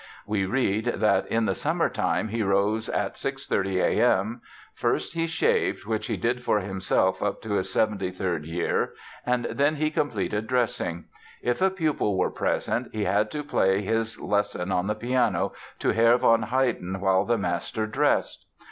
[0.25, 4.41] We read that "in the summertime he rose at 6.30 A.M.
[4.73, 8.93] First he shaved, which he did for himself up to his 73rd year,
[9.27, 11.05] and then he completed dressing.
[11.43, 15.89] If a pupil were present, he had to play his lesson on the piano to
[15.89, 18.47] Herr von Haydn, while the master dressed.